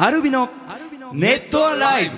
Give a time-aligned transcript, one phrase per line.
[0.00, 0.48] アルビの
[1.12, 2.16] ネットアライブ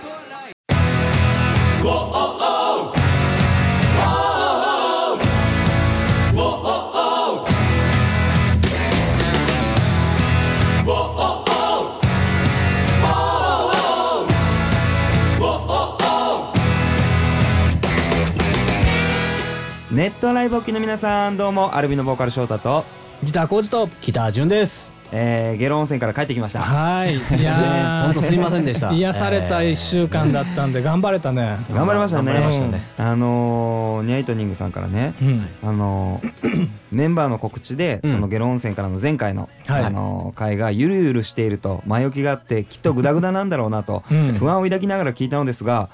[19.90, 22.84] ネットアライブお聞きの皆さんどうもアルビのボーカル翔太と、
[23.22, 24.99] ギター工事と北潤です。
[25.12, 26.60] えー、ゲロ温泉から帰ってきました。
[26.60, 27.14] はい。
[27.38, 28.90] いや本当すいませんでした。
[28.94, 32.32] 癒された一週間だったんで頑張れたね、頑張りましたね。
[32.32, 32.82] 頑張りましたね。
[32.98, 35.46] あのー、ニャイトニングさんからねうん。
[35.64, 38.12] あのー メンバーの告知で、うん。
[38.12, 39.84] そのゲロ温泉からの前回の、はい。
[39.84, 44.34] あのー会がゆるゆるしていると前置きがあってきっとグダグダなんだろうなとうん。
[44.38, 45.88] 不安を抱きながら聞いたのですが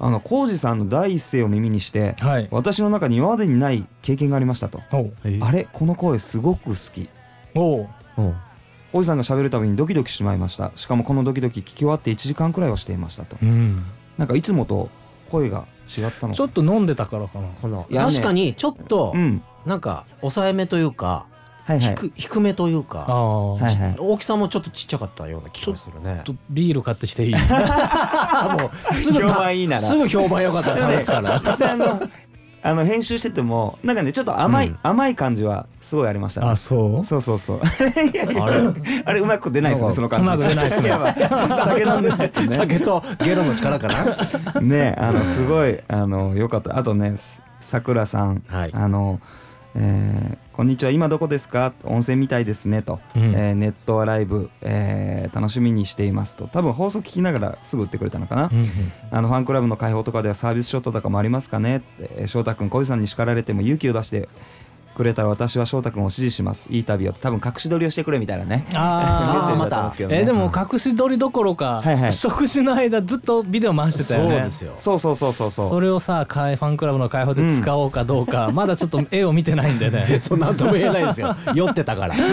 [0.00, 2.48] あの浩二さんの第一声を耳にしてはい。
[2.50, 4.80] 私の中に今までにない経験がありましたと。
[5.40, 5.66] あれ？
[5.72, 7.08] この声すごく好き。
[7.54, 7.86] おう
[8.92, 10.70] うん浩二さんが喋るたびにドキドキしまいました。
[10.74, 13.36] しかもこのドキドキ聞き終わって1時間くらいはしていましたと。
[13.42, 13.82] うん。
[14.18, 14.90] なんかいつもと
[15.30, 17.48] 声が違ったのちょっと飲んでたからかな。
[17.60, 19.42] このいやね確かにちょっとうん。
[19.64, 21.26] なんか抑えめというか
[21.64, 21.94] はいはい。
[21.94, 23.96] 低低めというあかあ、はいはい。
[23.98, 26.20] 大きさもちょっとちっちゃかったような気がするね。
[26.24, 26.32] ちょ。
[26.34, 27.34] っとビール買ってきていい？
[27.36, 29.80] あもうすぐた 評判いいなら。
[29.82, 31.40] すぐ評判良かったらですから。
[32.64, 34.78] あの編集しててもなんかねちょっと甘い、うん。
[34.82, 36.48] 甘い感じはすごいありましたね。
[36.48, 37.04] あそう？
[37.04, 37.58] そうそうそう。
[37.58, 38.62] いやいやあれ？
[39.04, 40.28] あれうまく出ないですねその感じ。
[40.28, 40.90] うまく出ないですね。
[41.64, 42.16] 酒飲んでね。
[42.50, 43.88] 酒とゲロの力か
[44.54, 44.60] な？
[44.60, 46.78] ねあのすごいあのよかった。
[46.78, 47.16] あとね
[47.60, 48.70] さくらさん、はい。
[48.72, 49.18] あの
[49.74, 51.72] えーこんにちは今どこですか？
[51.82, 53.22] 温泉みたいですねと、うん。
[53.34, 56.46] えーネットアライブ、えー楽しみにしていますと。
[56.46, 58.68] 多分放送聞きながらすぐ打ってくれたのかな、うんうん。
[59.10, 61.78] あのファンクラブの開放とかではサービスショットとかもありますかね？
[61.78, 64.28] ってえー翔太君小路さんに叱られても勇気を出して
[64.94, 66.68] くれたら私は翔太君を支持します。
[66.70, 68.66] いい旅を多分隠し撮りをしてくれみたいなね。
[68.74, 70.18] あメッセージだったんですけどね。
[70.18, 72.12] えーでも隠し撮りどころか、はいはい。
[72.12, 74.36] 食事の間ずっとビデオ回してたそよね。
[74.40, 74.72] うですよ。
[74.76, 75.68] そうそうそうそうそう。
[75.68, 80.18] それをさ開ファンクラブの開放で使おうかどうか、まだちょっと絵を見てないんでね。
[80.20, 81.34] そうなんとも言えないんですよ。
[81.54, 82.14] 酔ってたから。
[82.14, 82.24] もう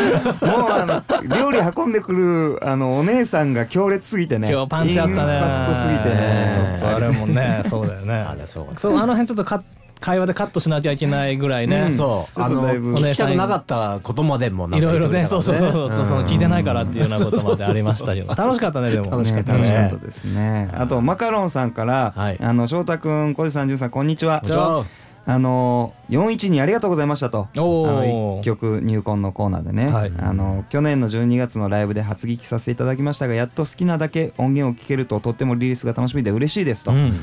[0.71, 4.51] あの料理運んでくるあのお姉さんが強烈すぎてね。
[4.51, 5.33] 今日パンチあったね。
[5.33, 6.77] インパクトすぎてね。
[6.79, 8.13] ちょっとあれもねそうだよね。
[8.13, 9.63] あれそうかそうあの辺ちょっとか
[9.99, 11.91] 会話でカットしなきゃいけないぐらいね、うん。
[11.91, 12.41] そう。
[12.41, 15.25] あの聞きたくなかったことまでもいかろいろね。
[15.25, 17.09] そうそうそうそう、その聞いてないからっていうよう。
[17.09, 19.11] なことまでありましたけど楽しかったねでも。
[19.11, 20.69] 楽しかった楽しかねったですね。
[20.73, 22.37] あとマカロンさんからはい。
[22.39, 24.41] あの翔太君小路さんじゅんさんこんにちは。
[24.45, 24.85] じゃあ
[25.25, 27.49] あの412ありがとうございましたと。
[27.53, 30.11] あの一曲入魂のコーナーでね、はい。
[30.17, 37.19] あの去年の12月のライブで初聞きさせていただきましたがやっと好きなだけ音源を聴けるととってもリリースが楽しみで嬉しいですと、うん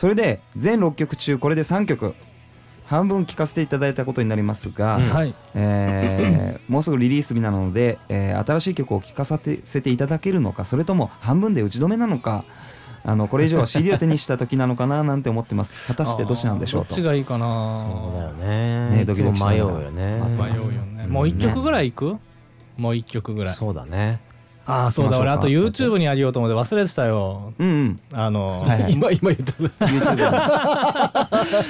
[0.00, 2.14] それで全6曲中これで3曲
[2.86, 5.02] 半分聴かせていただいたことになりますが、うん。
[5.12, 5.34] はい。
[5.54, 12.44] えー もうすぐリリース日なので、えー新しい曲を聴かさせていただけるのかそれとも半分で打ち止めなのか
[13.04, 15.86] あのこれ以上は CD を手にした時なのかな なんて思ってます。
[15.86, 16.88] 果たしてどっちなんでしょうと。
[16.88, 17.78] どっちがいいかな。
[17.78, 18.96] そうだよね。
[19.00, 20.18] ねドキドキ迷うよね。
[20.38, 21.06] 迷うよね。
[21.08, 22.16] もう一曲ぐらいいく？
[22.78, 23.54] もう一曲ぐらい。
[23.54, 24.29] そうだね。
[24.70, 27.52] ああそうだ俺あと YouTube にあげようと思って忘れてたよ。
[27.58, 28.00] うんうん。
[28.12, 28.92] あの、はいはい。
[29.00, 29.52] 今今言った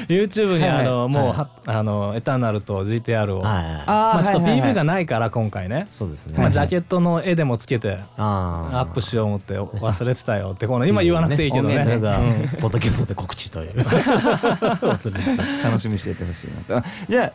[0.09, 1.09] YouTube にあの、はい。
[1.09, 3.65] もうはあのエターナルと GTR を、はい。
[3.87, 6.39] あまあちょっと PV がないから今回ね、そうですね。
[6.39, 11.81] まあ、ジャケットの絵でもつけてあアップしよう思って忘れてたよってこの今言わなくていいけどね。
[11.83, 13.73] それがうんポッドキャストで告知という。
[13.81, 15.69] 忘れてた。
[15.69, 16.87] 楽しみにしていてほしいなと。
[17.09, 17.33] じゃあ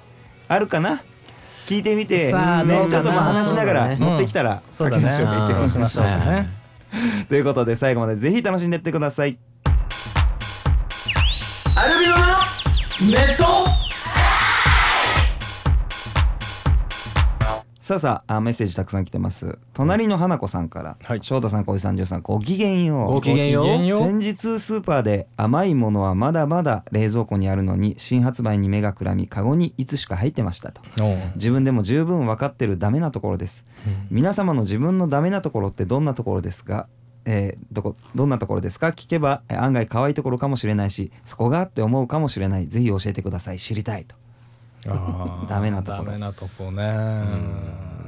[0.53, 1.01] あるかな？
[1.65, 5.09] 聞いてみて、さあねちょっとまあ話しながらそうだね乗ってきたらそうだね。
[5.09, 6.05] 書きましょうしましょう。
[6.05, 6.49] ね。
[7.27, 9.37] ということで最後までぜひ楽しんでいってください。
[11.75, 12.23] アルビノの
[13.11, 13.64] ネット
[17.85, 19.59] さあさああメッセージたくさん来てます。
[19.75, 21.19] 隣の花子さんから、はい。
[21.21, 23.13] 翔太さん小井さんさんごきげんよう。
[23.13, 23.67] ごきげんよう。
[24.03, 30.81] 先日スーパーで甘いものはまだまだ冷蔵庫にあるのに新発売に目がくらみカゴにいつしか入ってましたと。
[31.35, 33.67] 自分でも十分分かってるダメなところです、
[34.09, 36.87] 皆様の自分のダメなところってどんなところですか？
[37.25, 38.87] えーどこどんなところですか？
[38.87, 42.65] 聞けばえー案外可愛いところかもしれないしそこがって思うかもしれない。
[42.65, 43.59] ぜひ教えてください。
[43.59, 44.15] 知りたいと
[45.49, 46.05] ダメなところ。
[46.05, 46.93] ダメなとこね。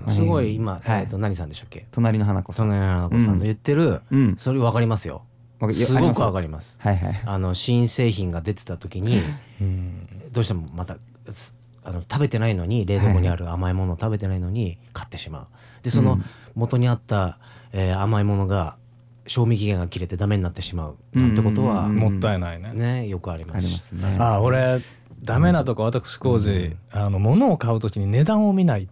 [0.09, 1.85] すごい今、はいえっと何さんでしたっけ？
[1.91, 2.68] 隣の花子さん。
[2.68, 4.35] その花子さんの言ってる、うん。
[4.38, 5.24] それ分かりますよ。
[5.59, 6.19] すごくあります。
[6.19, 6.77] 分かります。
[6.79, 7.21] はいはい。
[7.25, 9.21] あの新製品が出てた時に
[9.59, 10.07] うん。
[10.31, 10.97] どうしてもまた
[11.31, 15.47] すあの食べてないのに冷蔵庫にある甘いものを食べてないのに買ってしまう。
[15.83, 16.19] でその
[16.56, 17.39] 元にあった、
[17.74, 18.77] えー甘いものが
[19.25, 20.95] 賞味期限が切れてダメになってしまう。
[21.13, 21.95] なんてことは、うん。
[21.95, 22.71] もったいないね。
[22.71, 23.65] ねよくあります。
[23.65, 24.18] ありますね。
[24.19, 24.79] あ俺
[25.22, 28.88] ダメなとこ私工事、あの物を買うときに値段を見ない。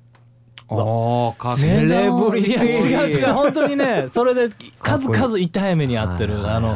[0.67, 2.89] おーかっこいいセレブリティ。
[2.89, 4.49] 違う違う本当にね それで
[4.79, 6.49] 数々痛い目に遭ってる。
[6.49, 6.75] あの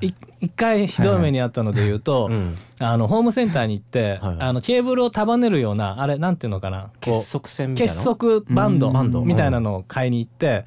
[0.00, 0.14] 一
[0.54, 2.56] 回ひどい目に遭ったので言うと、うん。
[2.78, 6.90] あのホームセンターに行って、はいあのケーブルを束ねるようなあれなんていうのかな。
[7.00, 8.90] 結束線結束バンド。
[9.24, 10.64] みたいなのを買いに行って、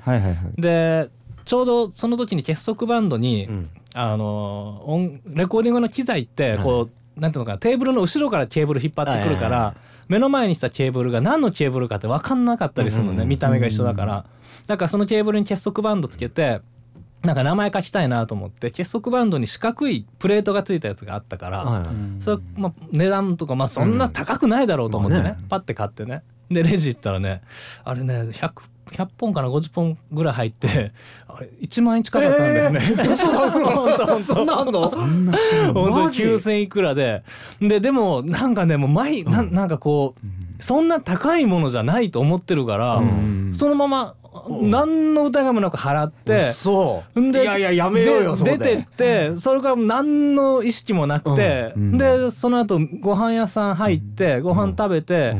[0.57, 1.09] で
[1.45, 3.69] ちょうどその時に結束バンドに、うん。
[3.95, 9.75] あの音レコーディングの機材ってこう、なんていうのかなテーブルの後ろからケーブル引っ張ってくるから、
[10.07, 14.25] 目の前にしたケーブルが何のケーブルかって分かんなかったりするのね、うんうん見た目が一緒だから、
[14.67, 16.61] だからそのケーブルに結束バンドつけて
[17.23, 21.87] なんか名前書きたいなと思って結束バンドに四角いプレートがついたやつがあったから、はいはい。
[22.21, 25.37] それまあ、値段とか、まあ、そんな高くないだろうと思ってね,、まあね。
[25.49, 26.23] パッて買ってね。
[26.49, 27.41] でレジ行ったらね
[27.83, 28.51] あれね 100,
[28.91, 30.91] 100本かな50本ぐらい入って
[31.27, 32.81] あれ1万円近かったんだよね。
[33.11, 33.65] 嘘だ嘘だ。
[33.71, 34.33] 本当本当。
[34.33, 34.89] そんなあんの本
[35.73, 37.23] 当にマジ？9000いくらで。
[37.61, 43.51] ででもなんかねもう毎、なんなんかこうそんな高いものじゃないと思ってるから、うん。
[43.53, 44.15] そのまま
[44.49, 46.51] 何の疑いもなく払って。
[46.51, 51.97] そうんでいやいややめようよ出てってそれから何の意識もなくて、うん。
[51.97, 55.35] でその後ご飯屋さん入ってご飯食べて、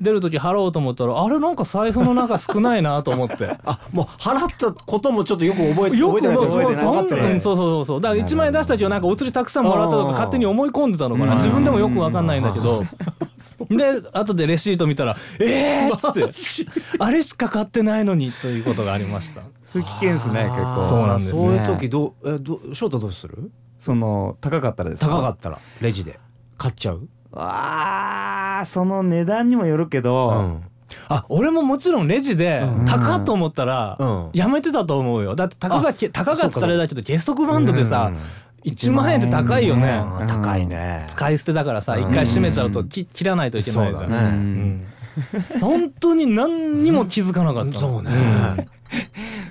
[0.00, 3.56] 出る時払おうと思ったらあれなんか財布の中少ないなと思って。
[3.64, 11.34] あもう払ったこともちょっとよく覚えてよく覚えてないもうってことそうそんうんそうそうそうだから1万円出した時はなんかお釣りたくさんもらったとか勝手に思い込んでたのかな。
[11.36, 12.84] 自分でもよく分かんないんだけど。
[13.70, 16.32] で後でレシート見たら「えー!」っつって
[16.98, 19.42] 「あれしか買ってないのに」ということがありました。
[19.62, 20.84] それ危険ですね結構。
[20.84, 21.38] そうなんですね。
[21.38, 26.18] そういう時どうえどう翔太どうするその高かったらですか高かったらレジで
[26.56, 30.62] 買っちゃうあーその値段にもよるけど、うん。
[31.08, 32.84] あ俺ももちろんレジでうん。
[32.86, 34.30] 高っと思ったらうん。
[34.32, 35.34] やめてたと思うよ。
[35.34, 38.70] だって高がけ高がってたらあれだけど結束バンドでさうん。
[38.70, 40.02] 1万円って高いよね。
[40.20, 40.26] うん。
[40.26, 41.04] 高いね。
[41.08, 44.10] 使い捨てだからさうん一回閉めちゃうとき切らないといけないじゃん。
[44.10, 44.16] ね。
[44.16, 45.60] うん。
[45.60, 47.80] 本当に何にも気づかなかったの。
[47.80, 48.10] そうね。
[48.10, 48.68] ん。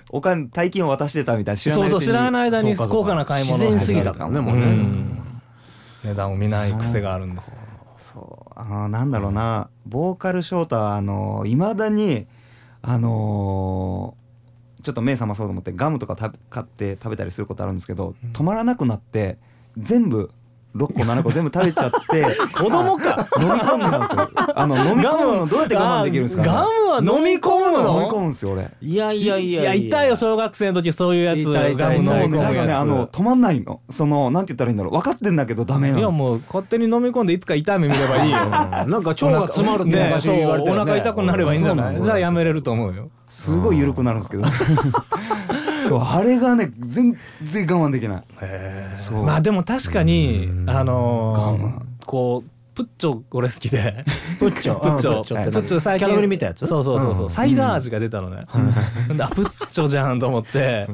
[0.10, 4.40] お金大金を渡してたみたいな知らないそうそう知らない間に高価な買い物を自然すぎたからね。
[4.40, 5.24] もうねん。
[6.04, 7.54] 値段を見ない癖があるんですよ
[8.14, 12.28] そうあーなんだろうなボーカルショータはあのいまだに
[12.82, 14.24] あのー
[14.84, 16.18] ちょっと目覚まそうと思ってガムとか
[16.50, 19.38] 買って食べたりすることあるんですけど止まらなくなって
[19.78, 20.30] 全部
[20.76, 22.26] 6個7個全部食べちゃって
[22.56, 23.28] 子供か。
[23.40, 24.30] 飲み込んでるんですよ。
[24.56, 26.58] あの飲み込むのどうやって我慢できるんですか、ガム
[26.90, 28.10] は飲み込む飲みの。
[28.10, 28.70] 込むんですよ俺。
[28.82, 29.64] いやいやいいや。
[29.64, 31.38] やいたよ小学生の時そういうやつ。
[31.40, 33.82] いたいたガム飲み込むなんかねやあの止まんないの。
[33.92, 34.94] そのなんて言ったらいいんだろう。
[34.94, 38.38] 分かってんだけどダメなんいやもう勝手に飲み込んでいつか痛い目見ればいいよ。
[38.50, 40.02] なんか腸が詰まるって言
[40.48, 42.02] われてお腹痛くなればいいんじゃない？
[42.02, 43.10] じゃあやめれると思うよ。
[43.30, 44.44] すごい緩くなるんですけど
[46.00, 46.20] そう。
[46.20, 48.24] あれがね全然我慢できない。
[48.96, 49.24] そう。
[49.24, 50.70] まあでも確かにうん。
[50.70, 54.04] あのこうプッチョ俺好きで。
[54.40, 54.80] プッチョ。
[54.80, 55.20] プッチョ。
[55.40, 55.80] あプッチョ。
[55.80, 56.66] 最近キャラメルみたやつ？
[56.66, 57.24] そうそうそうそう。
[57.26, 57.30] うん。
[57.30, 58.46] サイダー味が出たのね。
[59.16, 60.88] であプッチョじゃんと思って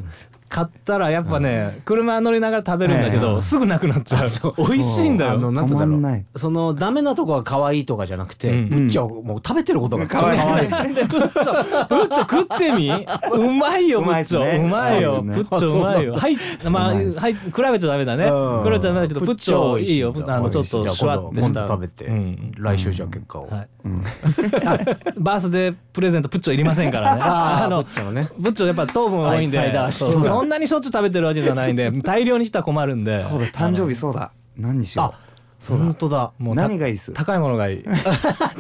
[0.50, 4.28] 買ったらやっぱね車乗りながら食べるんだけうんどすぐなくなっちゃう。
[4.58, 6.26] 美味しいんだあのよなんだろう。
[6.40, 8.70] そのダメなとこが可愛いとかじゃなくて、うん。
[8.70, 10.40] プッチョをもう食べてることが可愛い。
[10.40, 10.96] 可愛い。
[10.96, 12.92] でプッチョプッチョ食ってみ？
[13.32, 14.44] うまいようプッチまいっすね。
[14.44, 15.14] ョうまいよ。
[15.14, 15.50] うまいっすね。
[15.50, 16.16] プッチョうまいよ。
[16.16, 16.38] はい
[16.70, 18.26] まあはい比べちゃダメだね。
[18.26, 18.64] うん。
[18.64, 20.16] 比べちゃダメだけどプッチョいいよ。
[20.28, 21.68] あのちょっとじゃあシュワッてした。
[21.68, 22.52] 食べて、うん。
[22.58, 27.22] 来週じゃあ結果を、バースデープレゼントプッチョいりませんからね。
[27.22, 29.58] ああのプッチョやっぱ糖分多いんで。
[29.58, 33.20] サイダーそうそうそんなにしょっちゅう食べてるわけじゃないんで 大量にしたら困るんで。
[33.20, 34.32] そうだ誕生日そうだ。
[34.58, 35.14] 何にしよあ
[35.62, 36.32] 本当だ。
[36.38, 37.12] もうた何がいいっす？
[37.12, 37.84] 高いものがいい。
[37.84, 37.98] じゃあ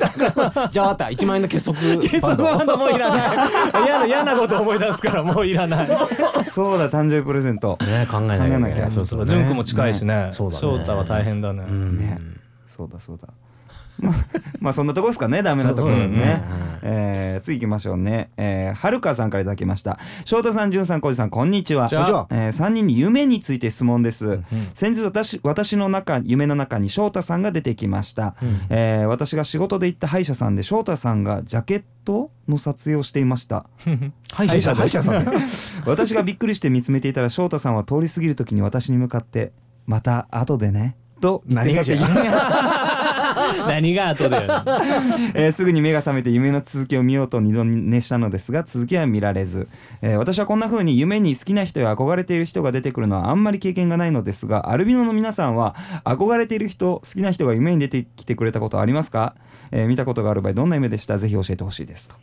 [0.09, 1.05] 分かった。
[1.05, 2.77] 1万円の結束結束バンド。
[2.77, 3.19] もういらない。
[3.85, 5.87] 嫌な嫌なこと思い出すからもういらない。
[5.87, 5.95] う
[6.43, 7.77] そうだ誕生日プレゼント。
[7.81, 10.25] ね考えなきゃそうそうジュン君も近いしね。
[10.25, 10.59] ねそうだね。
[10.61, 11.63] 翔太は大変だね。
[11.69, 11.97] うん。
[11.97, 12.19] ね。
[12.67, 13.29] そうだそうだ
[14.03, 14.13] まあ
[14.59, 16.41] まあそんなとこですかねダメなところすね。
[16.81, 18.29] えー次行きましょうね。
[18.37, 19.97] えーはるかさんからいただきました。
[20.25, 21.89] 翔太さんじゅんさんこうじさんこんにちは。
[21.89, 22.27] こんにちは。
[22.29, 24.39] えー3人に夢について質問です、
[24.73, 28.35] 先日私私の中夢の中に翔太さんが出てきました、
[28.69, 33.65] えー私が仕事で行った歯医者さんで翔太さんがジャケットの撮影をしていました。
[34.33, 35.31] 歯歯医者歯医者さんね
[35.85, 39.51] 私がびっくりして見つめていたら翔太さんは通り過ぎる時に私に向かって
[39.87, 42.88] 「また後でね」と言って去っていきました
[43.67, 44.37] 何が後で
[45.35, 49.67] えーすぐに目が覚めて夢の続きを見ようと二度寝したのですが続きは見られず、
[50.01, 59.35] えー私はこんな風に夢に好きな人や憧れている人が出てくるのはあんまり経験がないのですがアルビノの皆さんは憧れている人好きな人が夢に出てきてくれたことはありますか、
[59.71, 61.17] えー見たことがある場合どんな夢でした？
[61.17, 62.15] ぜひ教えてほしいですと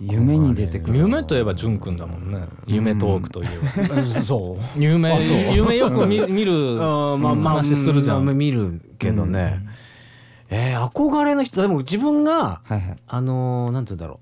[0.00, 0.98] 夢に出てくる。
[0.98, 2.46] 夢といえばジュン君だもんね。
[2.66, 4.06] 夢トークといえば。
[4.22, 4.80] そう。
[4.80, 5.18] 夢
[5.54, 8.24] 夢よく見見るあーまあまあ話するじゃん。
[8.24, 9.66] まあ見るけどね、
[10.48, 12.96] えー、憧れの人でも自分がはいはい。
[13.06, 14.18] あのーなんて言うんだろう。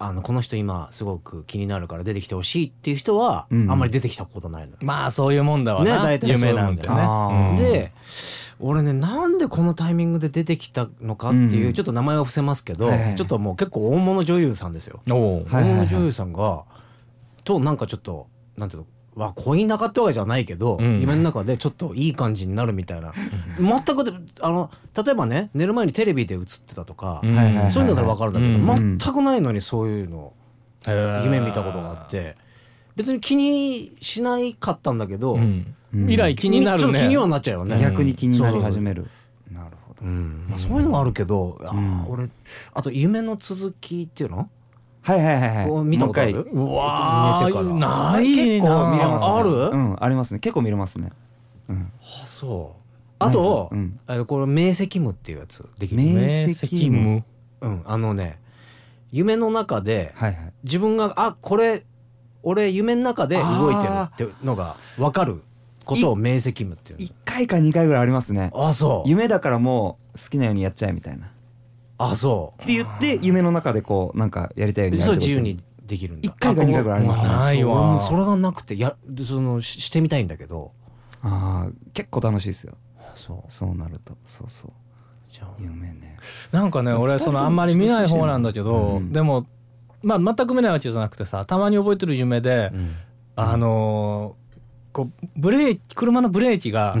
[0.00, 3.70] あのこの人今すごく気になるから出てきてほしいっていう人は、うん。
[3.70, 4.78] あんまり出てきたことないのよ。
[4.80, 7.70] まあそういうもんだわな、ね大体そういうもんだよ夢なんてね。
[7.70, 7.92] で
[8.60, 11.72] 俺ねなんでこのタイミングで出てきたのかっていう、うん。
[11.72, 15.00] ちょっと名前は伏せますけど、ちょっともう結構大物女優さんですよ。
[15.06, 16.64] 大物女優さんが
[17.44, 21.00] となんかちょっとなんていうのまあ恋仲ってわけじゃないけど、うん。
[21.00, 23.12] 夢の中でちょっといい感じになるみたいな、
[23.58, 28.98] 全くであの例えばね寝る前にテレビで映ってたとか、そういうのだったら分かるんだけど、うん。
[28.98, 30.32] 全くないのにそういうの
[30.86, 32.36] 夢見たことがあって
[32.96, 36.10] 別に気にしないかったんだけど、うんうん。
[36.10, 36.82] 以来気になるね。
[36.82, 37.78] ちょっと気にはなっちゃうよね。
[37.80, 39.06] 逆に気になりそうそう始める
[39.50, 40.04] なるほど。
[40.04, 40.46] うん。
[40.48, 42.04] まあ、そういうのはあるけど、うん。
[42.08, 42.28] 俺
[42.74, 44.50] あと夢の続きっていうの、
[45.02, 45.84] はいはいはいはい。
[45.84, 46.46] 見たことある？
[46.52, 47.48] もうわな
[48.20, 49.30] い結な構見れますね。
[49.30, 49.50] ある？
[49.50, 50.40] うんありますね。
[50.40, 51.10] 結構見れますね。
[51.68, 51.92] うん。
[52.22, 52.82] あそう。
[53.20, 53.98] あと、うん。
[54.06, 57.24] あのこれ明晰夢っていうやつできる明明晰晰夢夢
[57.62, 57.82] うん。
[57.86, 58.38] あのね
[59.10, 60.52] 夢の中ではいはい。
[60.64, 61.84] 自分があこれ
[62.42, 65.42] 俺夢の中で動いてるってのが分かる
[65.88, 68.50] ことを明晰夢っていう1回か2回ぐらいありますね。
[68.54, 69.08] のあそう。
[69.08, 71.26] 夢だからもう好きなようにやっちゃえみたいな。
[71.26, 71.30] っ
[71.96, 72.64] あそう。
[72.64, 76.28] て言って夢の中でこうなんかやりたいようにやそる自由にできるんだ。
[76.28, 77.28] 一回か二回ぐらいありますね。
[77.28, 78.02] ないわ。
[78.02, 80.72] それがなくてやそのししてみたいんだけど。
[81.22, 82.74] ああ結構楽しいですよ。
[83.14, 83.52] そう。
[83.52, 84.16] そうなると。
[84.26, 84.72] そうそう。
[85.32, 85.48] じゃあ。
[85.58, 86.18] 夢ね。
[86.52, 89.12] なんかね俺そのあんまり見ない方なんだけど、うん。
[89.12, 89.46] でも
[90.02, 92.94] まあ全く見ないわけじゃなくてさたまに覚えてる夢で、うん。
[93.34, 94.47] あのー
[94.98, 96.96] こうブレーキ車のブレーキが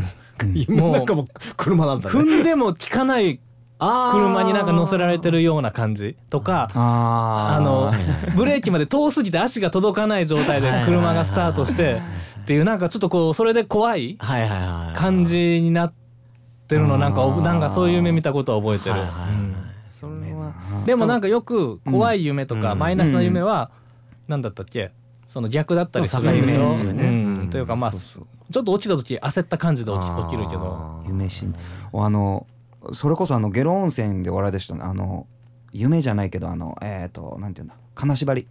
[0.54, 1.26] 夢の中も
[1.56, 3.40] 車なんだね踏んでも効かない
[3.80, 7.92] 車になんか乗せられてるような感じとかああの
[8.36, 12.00] ブレーキまで遠すぎて足が届かない状態で車がスタートして
[12.40, 14.16] っていうなんかちょっとこうそれで怖い
[14.94, 15.92] 感じになっ
[16.68, 18.94] てるのなんかなんかそういう夢見たことは覚えてる。
[20.86, 22.78] でもなんかよく怖い夢とかうん。
[22.78, 23.72] マイナスな夢は
[24.28, 24.92] 何だったっけ？
[25.26, 26.74] その逆だったりするんでしょ、
[27.50, 31.02] というかまあちょっと落ちた時焦った感じで起き起きるけど。
[31.06, 31.54] 夢しん
[31.92, 32.46] あの
[32.92, 35.26] それこそあのゲロ温泉でお笑いでしたねあの
[35.72, 37.74] 夢じゃないけどあのえっ、となんていうんだ。
[37.94, 38.46] 金縛り。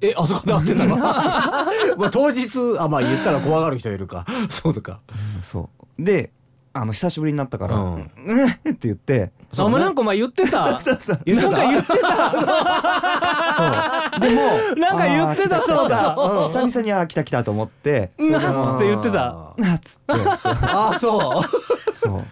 [0.00, 0.96] えあそこで会ってたの？
[0.98, 2.48] まあ当日
[2.78, 4.26] あまあ言ったら怖がる人いるか。
[4.48, 5.00] そうか。
[5.42, 6.02] そう。
[6.02, 6.32] で
[6.72, 8.04] あの久しぶりになったから「ううんん」っ
[8.60, 9.32] て言って
[9.62, 10.78] あお前なんかお前言ってた。
[10.80, 11.96] そうそう言ってたなんか言ってそ
[13.64, 14.20] う。
[14.20, 14.42] でも
[14.80, 16.42] なんか言ってた あー翔太うん。
[16.68, 19.36] 久々にあー来た来たと思ってなんつって言ってた。
[19.56, 20.02] なっつって。
[20.44, 21.42] あーそ
[21.90, 21.94] う。
[21.94, 22.24] そう。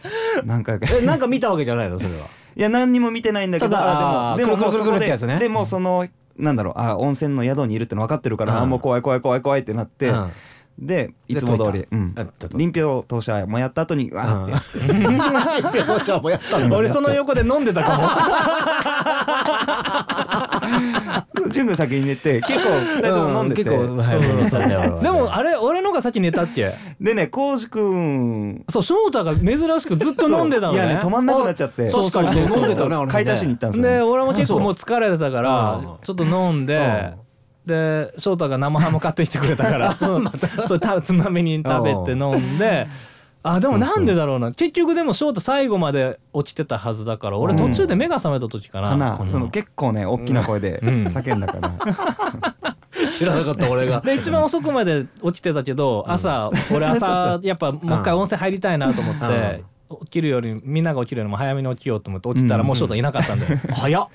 [0.45, 1.99] 何回かえなんか見たわけじゃないの？
[1.99, 2.27] それは。
[2.57, 8.63] いや何にも見てないんだけどでもでももうそこででもうそのなんだろうあ温泉の宿にいるっての分かってるから、うん。
[8.63, 10.33] あもう怖い怖い怖い怖いってなって、うん
[10.79, 12.15] でいつも通り、うん。
[12.17, 12.59] あとと。
[12.59, 15.63] 臨氷投射もやった後にわーって。
[15.63, 18.09] やって、よっしゃもうやった俺その横で飲んでたかも。
[21.51, 24.51] 純君先に寝て結構二人とも飲んでて、結構はい。
[24.51, 26.73] そうだよでもあれ俺のが先寝たっけ？
[27.01, 28.65] でね浩司君。
[28.69, 31.89] そう翔太が珍しくずっと飲んでたのいやねね止まんなくなっちゃって。
[31.91, 35.85] 確かにそう飲んでたね買い足しに行ったんですよ、ね、で俺も結構もう疲れてたからうん。
[36.03, 37.15] ちょっと飲んで
[37.67, 40.23] で翔太が生ハム買ってきてくれたから そう
[40.67, 42.87] それたつまみに食べて飲んで
[43.47, 44.53] あでもなんでだろうな。
[44.53, 47.59] 結局でも翔太最後まで起きてたはずだから俺うん。
[47.59, 49.27] 途中で目が覚めた時かなかな。
[49.27, 51.05] その結構ね大きな声でうん。
[51.05, 51.75] 叫んだから、
[53.11, 54.01] 知らなかった俺が。
[54.01, 59.63] で一番遅くまで起きてたけど朝俺朝やっぱもう一回温泉入りたいなと思って
[60.07, 63.47] 起きるよりみんなが起きるよりも早めに起きようと思って起きたらもう翔太いなかったんで。
[63.75, 64.09] 早っ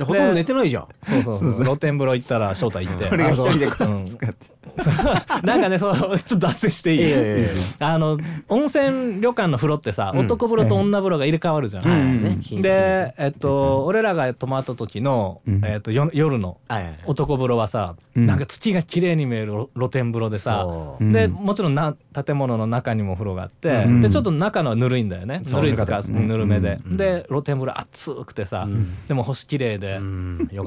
[0.00, 0.86] じゃあほとんど寝てないじゃん。
[1.02, 1.64] そうそうそう。
[1.64, 3.08] 露天風呂行ったら翔太行って。
[3.12, 4.59] 俺が一人で使って、
[5.42, 7.00] なんかねそうちょっと脱線していい？
[7.00, 7.48] いやいやいや。
[7.80, 10.20] あの温泉旅館の風呂ってさ、うん。
[10.26, 11.92] 男風呂と女風呂が入れ替わるじゃん、うん。
[11.92, 12.22] うん。
[12.24, 15.60] ねで、えっと、俺らが泊まった時の、うん。
[15.64, 16.58] えっと、よ夜の
[17.06, 18.26] 男風呂はさ、うん。
[18.26, 20.66] なんか月が綺麗に見える露天風呂でさ、
[21.00, 24.00] でもちろんな建物の中にも風呂があって、うん。
[24.00, 25.40] でちょっと中のはぬるいんだよね。
[25.44, 28.94] そうぬるいつかぬるめで、うんで露天風呂熱くてさ、うん。
[29.06, 30.00] でも星綺麗で、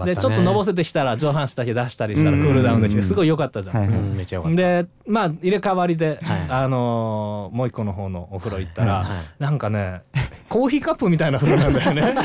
[0.05, 3.92] でちょっとのぼせてきたら上半身だけ出したりしたらクールダウンできてすごい良かったじゃん。
[3.93, 4.57] めっちゃよかった。
[4.57, 6.45] でまあ入れ替わりで、はい。
[6.49, 9.07] あのーもう一個の方のお風呂行ったら、はい。
[9.43, 10.01] なんかね
[10.49, 12.01] コーヒーカップみたいな風呂なんだよね。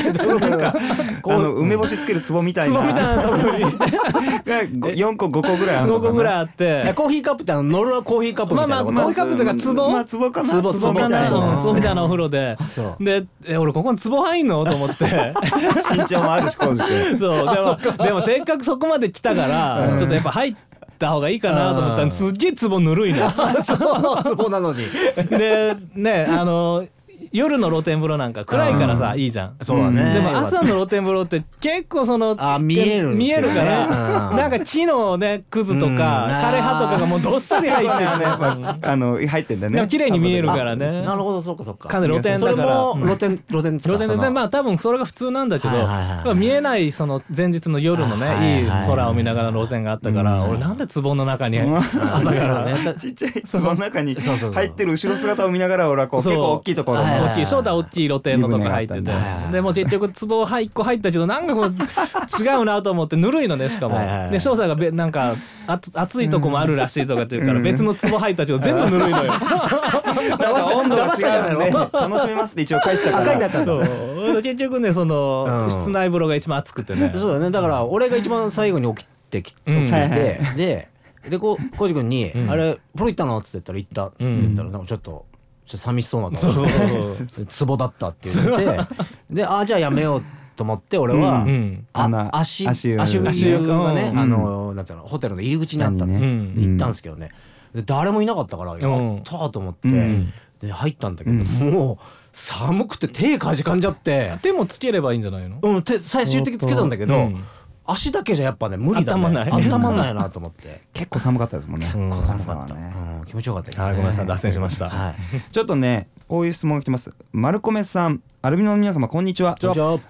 [1.23, 2.79] あの梅干しつける壺みたいな。
[2.79, 3.59] 壺みたいなところに。
[4.79, 6.09] が4個5個ぐらいあるの5かな。
[6.11, 6.93] 個ぐらいあって。
[6.95, 9.91] コーヒーカップってあの乗るコーヒーカップみたいなまあまあコーヒーカップというか壺？
[9.91, 10.61] まあ壺かな。
[10.61, 11.59] 壺壺みたいかな。
[11.61, 12.03] 壺みたいな。
[12.03, 12.57] お風呂で。
[12.99, 14.63] でえ俺ここに壺入んの？
[14.65, 15.05] と思って。
[15.97, 17.19] 身長もあるし浩司君。
[17.19, 17.77] そう。
[17.87, 20.55] でもでもせっかくそこまで来たからちょっとやっぱ入っ
[20.99, 23.31] た方がいいかなと思ったらすっげえ壺ぬるいの。
[23.63, 24.85] そうツボなのに
[25.29, 26.85] でねあの
[27.31, 29.55] 夜の露天風呂なんか暗いからさいいじゃん。
[29.61, 30.13] そうだね。
[30.13, 34.37] でも朝の露天風呂って結構そのあ見える見えるからうん。
[34.37, 35.97] なんか木のねくずとうん。
[35.97, 38.79] か枯葉とかがもうどっさり入ってるね。
[38.81, 41.01] あの入ってんだよね綺麗に見えるからね。
[41.03, 41.89] なるほどそうかそうか。
[41.89, 42.51] かなり露天だから。
[42.51, 43.01] それもうん。
[43.03, 52.75] 露天露天露天まあ多分それが普通なんだけど、はいはいはいまあ見えないその前日の夜のね、はいはい空を見ながらの露天があったから、俺なんで壺の中に朝からね。
[52.97, 59.11] ちっちゃいその中に入ってる後ろ姿を見ながら俺はこう結構大きいところの大きい正体大きい露天のとこ入ってて。
[59.51, 63.95] でもう結局壺1個入ったけどなんかこう違うなと思ってぬるいのねしかも。
[64.31, 65.35] で翔さんがべなんか
[65.67, 69.31] あつ熱いとこもあるらしいとかって言うから別の壺入ったけど全部ぬるいのよ。
[69.31, 73.23] なんか温度が違うんで楽しめますって一応書いてたから。
[73.23, 75.71] 赤いだったんだそう結局ねその、うん。
[75.71, 77.11] 室内風呂が一番熱くてね。
[77.15, 77.51] そうだね。
[77.51, 80.89] だから俺が一番最後に起きてき起きてで
[81.29, 85.25] でこう浩司君にうん「あれ風呂行ったの?」っつって言ったら「行った」って言ったらなんかちょっと
[85.69, 86.51] ちょっと寂しそうな顔。
[86.51, 88.79] してツボだったって言って。
[89.29, 90.23] であじゃあやめよう
[90.55, 91.47] と思って俺は、うん。
[91.47, 91.87] うん。
[91.93, 92.99] あ穴足足湯。
[92.99, 94.19] 足湯足湯がね、うん。
[94.19, 96.53] あのなんつうのホテルの入り口にあったんですよ、うん。
[96.57, 97.29] 行ったんですけどね。
[97.75, 98.79] で誰もいなかったから、やっ
[99.23, 100.33] たと思って、うん。
[100.59, 101.97] で入ったんだけど、もう
[102.33, 105.59] 寒くて手かじかんじゃって、手もつければいいんじゃないの？
[105.61, 107.43] うん、手最終的につけたんだけど、うん
[107.91, 109.19] 足だけじゃやっぱね無理だね。
[109.19, 110.81] 温まんない温まんないなと思って。
[110.93, 111.91] 結構寒かったですもんね。
[111.93, 112.93] うん寒かった、ね。
[113.19, 114.27] うん、気持ちよかったけどねはいごめんなさい。
[114.27, 114.89] 脱線しました。
[114.89, 115.15] はい。
[115.51, 117.11] ちょっとねこういう質問が来てます。
[117.31, 119.57] 丸米さんアルビノの皆様こんにちは。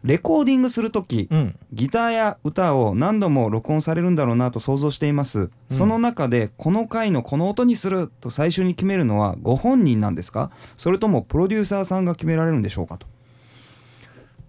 [0.03, 1.55] レコーディングするときうん。
[1.71, 10.51] ギターや歌を何度も録音されるんだろうなと想像しています、その中でこの回のこの音にすると最初に決めるのはご本人なんですか？
[10.77, 13.07] それともプロデューサーさんが決められるんでしょうかと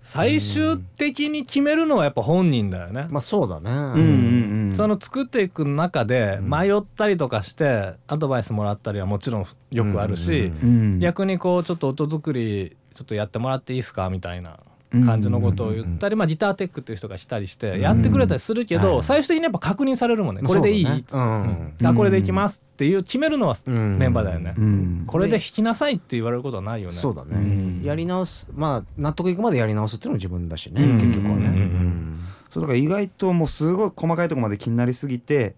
[0.02, 4.76] 最終的に決めるのはやっぱ本人だよね、まあそうだね、うんうんうん。
[4.76, 14.11] その作っていく中で迷ったりとかしてアドバイスもらったりはもちろんよくあるし、うん逆にこうちょっと音作りちょっとやってもらっていいですか？
[14.11, 14.59] みたいな
[14.91, 20.43] 感じのことを言ったり、まあ、ギターテックっていう人がしたりしてやってくれたりするけど、はい最終的にやっぱ確認されるもんね。
[20.43, 23.99] これでいい、ねうんうんあこれでいきますっていう決めるのはうん。
[23.99, 25.05] メンバーだよね、うん。
[25.07, 26.95] これで弾きなさいって言われることはないよね。
[26.95, 27.83] そうだね、うん。
[27.85, 30.99] やり直すまあ納得いくまでやり直すっていうのも自分だしね、うん。
[30.99, 31.55] 結局はね、うん。
[31.55, 35.55] うんそうだから意外ともうすごい細かいところまで気になりすぎて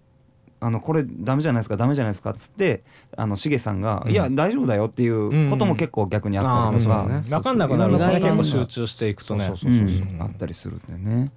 [0.62, 2.84] あのこれダメじゃないですかダメじゃないですかっつって
[3.16, 7.38] あのしげさんが、いや大丈夫だよっていうことも結構逆にあったりとか、うんうんあーそうね。
[7.38, 7.98] 分かんなくなる。
[7.98, 8.06] か。
[8.06, 9.52] ら結構集中していくとね。
[10.20, 11.32] あったりするんだよね。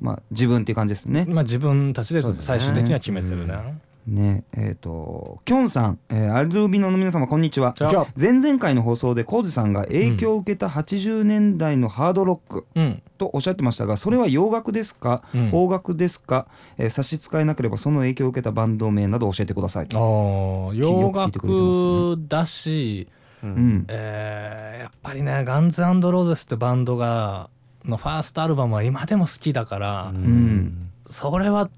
[0.00, 1.26] まあ自分っていう感じですね。
[1.28, 3.80] まあ自分たちで最終的には決めてるね。
[4.08, 7.74] ねえっ、ときょんさん、えーアルビノの皆様こんにちは。
[8.18, 13.02] 前々回の放送で浩二さんが影響を受けた80年代のハードロックうん。
[13.18, 15.50] とおっしゃってましたがそれは洋楽ですか、うん。
[15.50, 16.46] 邦楽ですか、
[16.78, 19.88] えー差し支えなければその影響を受けたバンド名など教えてください。
[19.92, 23.08] あー洋楽だし、
[23.42, 23.84] うんうん。
[23.88, 27.50] えーやっぱりねガンズローゼスってバンドが
[27.84, 30.90] のファーストアルバムは今でも好きだから、ん。
[31.10, 31.68] それは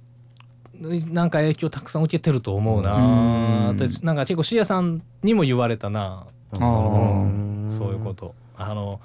[0.80, 3.76] なんか影響たくさん受けてると思うな、うん。
[3.76, 7.30] でなんか結構シエさんにも言われたな、あその
[7.70, 8.34] そういうこと。
[8.56, 9.00] あの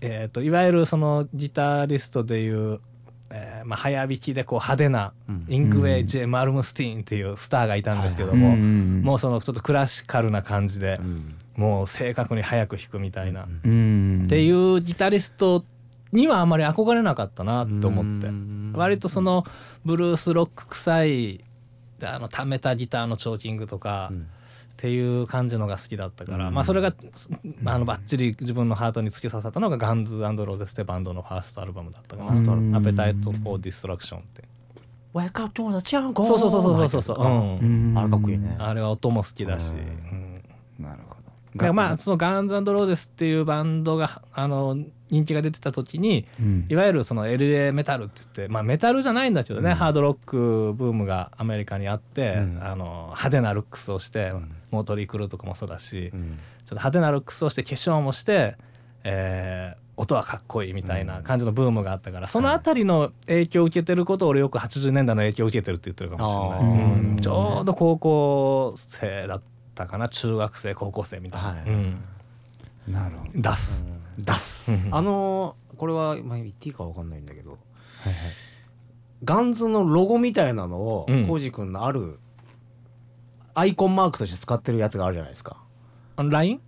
[0.00, 2.80] えっ、といわゆるそのギタリストでいう、
[3.30, 5.46] えーまあ、早弾きでこう派手なうん。
[5.48, 9.02] イングヴェイ・ J・マルムスティーンっていうスターがいたんですけどうんも、うん。
[9.02, 11.34] もうそのちょっとクラシカルな感じで、うん。
[11.56, 14.26] もう正確に早く弾くみたいな、っうん。
[14.28, 15.64] ていうギタリスト
[16.12, 18.72] にはあまり憧れなかったなって思って、うん。
[18.74, 19.44] 割とその
[19.84, 21.44] ブルースロック臭い
[21.98, 24.26] であの溜めたギターのチョーキングとか、うん。
[24.72, 26.54] っていう感じのが好きだったから、うん。
[26.54, 27.30] まあそれがす
[27.64, 32.32] あのバッチリ自分のハートに突き刺さったのがガンズ・アンド・ローゼズってバンドのファーストアルバムだったかな。
[32.32, 34.42] うん「アペタイト・フォー・ディストラクション」って。
[35.14, 35.18] The
[35.96, 36.24] jungle.
[36.24, 37.02] そうそうそうそうそう。
[37.02, 37.90] そう、うん。
[37.90, 37.98] うん。
[37.98, 38.56] あれかっこいいね。
[38.58, 39.72] あれは音も好きだし、
[40.78, 41.11] なるほど
[41.54, 44.76] だからまあそのガンズローゼスっていうバンドがあの
[45.10, 46.66] 人気が出てた時にうん。
[46.68, 52.58] いわゆるその LA メタルって言ってまあメタルじゃないんだけどね、ハードロックブームがアメリカにあって、うん。
[52.62, 54.50] あの派手なルックスをして、ん。
[54.70, 56.20] モートリー・クルーとかもそうだし、うん。
[56.20, 56.34] ちょ
[56.64, 58.56] っと派手なルックスをして化粧もして、
[59.04, 69.44] えー音はかっこいいみたいな感じのブームがあったから、そのあたりの影響を受けてることを俺よく80年代の影響を受けてるって言ってるかもしれない、ちょうど高校生だった
[69.86, 71.58] かな中学生高校生みたいな、はい。
[71.66, 72.04] うん。
[72.88, 73.30] なるほど。
[73.34, 73.84] 出す、
[74.18, 74.70] 出す。
[74.90, 77.58] あのーこれはまあ言っていいかわかんないんだけど
[79.24, 81.26] ガンズのロゴみたいなのをうん。
[81.26, 82.20] コウジ君のある
[83.54, 85.56] アイコンマークとして使ってるやつがあるじゃないですか。
[86.16, 86.60] あの LINE?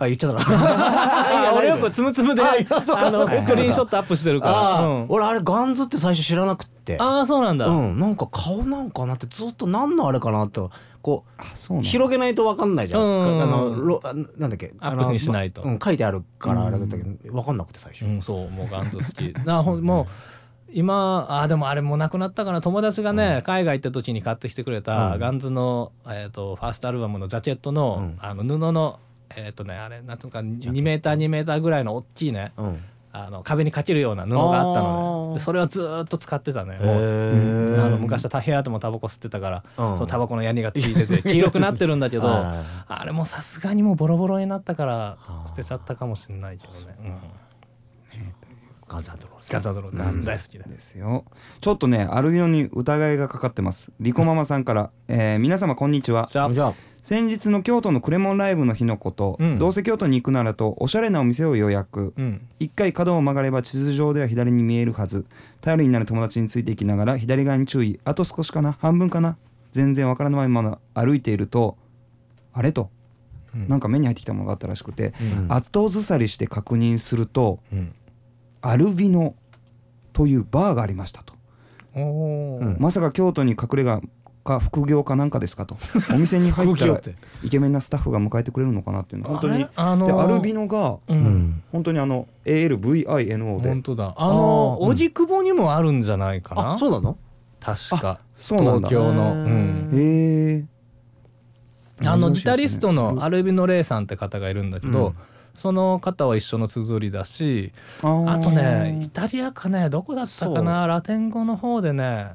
[0.00, 2.46] あ言っちゃったあ 俺よく ツムツムであ
[3.10, 4.48] のスクリーンショットアップしてるか
[4.80, 4.80] ら。
[4.80, 5.06] うん。
[5.08, 6.96] 俺あれガンズって最初知らなくって。
[7.00, 7.66] あーそうなんだ。
[7.66, 7.98] うん。
[7.98, 10.60] なんか顔なんかなってずっと何のあれかなって
[11.08, 11.24] こ
[11.70, 14.00] う広げないと分かんないじゃん、うんあの
[14.36, 14.74] なんだっけ？
[14.80, 15.62] アップにしないと。
[15.62, 19.32] うん、書いてあるからあれだったけど、分かんなくて最初、うん、そうもうガンズ好き。
[19.46, 20.06] なほんもう
[20.70, 22.60] 今あでもあれもうなくなったかな。
[22.60, 25.18] 友達がね、海外行った時に買ってきてくれた、うん。
[25.18, 28.18] ガンズの、えー、とファーストアルバムのジャケットの,、うん。
[28.20, 29.00] あの布の
[29.34, 32.52] えっ、とねあれなんとか2メーター2メーターぐらいの大きいね。
[32.58, 39.94] うんあの壁にかけるような布があったのでそれをずーっと使ってたねへもうーあの昔は部屋でもタバコ吸ってたから、うん。
[39.96, 47.14] そのタバコのヤニがついてて黄色くなってるんだけどあ あれもさすがにもうボロボロになったから捨てちゃったかもしれないけどね、うん。
[48.88, 50.64] ガンズアンドローズガザドロー大好きだ。
[50.66, 51.24] ですよ。
[51.60, 53.92] ちょっとねアルビノに疑いがかかってます。
[54.00, 56.26] リコママさんから、えー皆様こんにちは。
[56.28, 59.58] じゃあじゃあ先日の京都のクレモンライブの日のこと、うん。
[59.58, 62.12] どうせ京都に行くならとおしゃれなお店を予約。
[62.16, 62.46] うん。
[62.58, 65.24] 一回角を曲がれば地図上では左に見えるはず。
[65.60, 67.98] 頼りになる友達についていきながら左側に注意。
[68.04, 68.72] あと少しかな？
[68.72, 69.36] 半分かな？
[69.72, 71.76] 全然わからないまま歩いていると
[72.52, 72.90] あれと、
[73.54, 73.68] うん。
[73.68, 75.52] なんか目に入ってきたものがあったらしくて、うん。
[75.52, 77.94] 後ずさりして確認するとうん。
[78.60, 79.34] アルビノ
[80.12, 81.38] というバーがありましたと。
[82.78, 84.00] まさか京都に隠れ家
[84.48, 85.76] か副業かなんかですかと。
[86.12, 87.00] お店に入ったら
[87.44, 89.66] イケメンなスタッフが迎えてくれるのかなっていうの本当に。
[89.76, 91.18] あのーでアルビノがううん。
[91.18, 93.68] ん本当にあの ALVINO で。
[93.68, 94.14] 本当だ。
[94.16, 94.88] あのあー。
[94.88, 96.72] 荻窪にもあるんじゃないかな？
[96.72, 97.18] あそうなの？
[97.60, 98.20] 確か。
[98.36, 98.88] そうなんだ。
[98.88, 99.22] 東京の。
[99.22, 100.64] へー。
[102.00, 102.08] うん。
[102.08, 105.14] あのギタリストのアルビノ・レイさんって方がいるんだけど、うん。
[105.56, 110.86] その方は一緒の綴りだしあとねイタリアかねどこだったかな？
[110.86, 112.28] ラテン語の方でね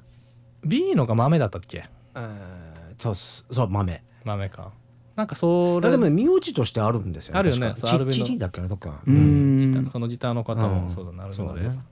[0.65, 1.85] B のが豆だったっけ？
[2.15, 4.03] えーそうそう豆。
[4.23, 4.71] 豆か。
[5.15, 7.73] なんかそれあでもね名字としてあるんですよあるよね。
[7.83, 8.11] アルビノ。
[8.11, 9.01] チチリだっけなどっか。
[9.05, 9.89] うーん。
[9.91, 11.83] そのギターの方もそうだなるほどねそう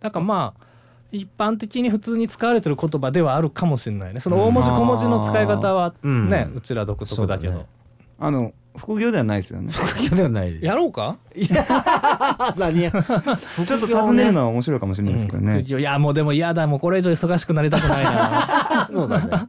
[0.00, 0.64] だからまあ
[1.10, 4.20] 一般的に普通に使われてる言葉ではあるかもしれないね。
[4.20, 6.28] その大文字小文字の使い方はうん。
[6.28, 7.66] ね、うちら独特だけど、
[8.18, 9.72] あの副業ではないですよね。
[10.00, 11.16] いやではないやろうか？
[12.56, 12.90] 何や。
[12.94, 16.66] ちょっと尋ねるのは面白いかもしれないですけどね、いやもうでも嫌だ。
[16.66, 18.88] もうこれ以上忙しくなりたくないな。
[18.92, 19.46] そうだね。